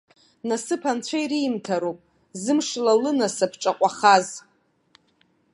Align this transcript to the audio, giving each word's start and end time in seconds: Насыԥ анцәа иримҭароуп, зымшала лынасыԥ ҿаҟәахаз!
Насыԥ 0.47 0.83
анцәа 0.91 1.17
иримҭароуп, 1.23 1.99
зымшала 2.43 2.93
лынасыԥ 3.01 3.53
ҿаҟәахаз! 3.61 4.27